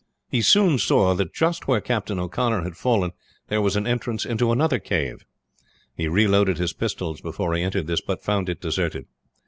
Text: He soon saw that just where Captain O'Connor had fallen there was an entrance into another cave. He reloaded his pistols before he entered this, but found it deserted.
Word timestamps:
He 0.29 0.41
soon 0.41 0.79
saw 0.79 1.13
that 1.13 1.31
just 1.31 1.67
where 1.67 1.79
Captain 1.79 2.17
O'Connor 2.17 2.63
had 2.63 2.75
fallen 2.75 3.11
there 3.49 3.61
was 3.61 3.75
an 3.75 3.85
entrance 3.85 4.25
into 4.25 4.51
another 4.51 4.79
cave. 4.79 5.25
He 5.93 6.07
reloaded 6.07 6.57
his 6.57 6.73
pistols 6.73 7.21
before 7.21 7.53
he 7.53 7.61
entered 7.61 7.85
this, 7.85 8.01
but 8.01 8.23
found 8.23 8.49
it 8.49 8.59
deserted. 8.59 9.05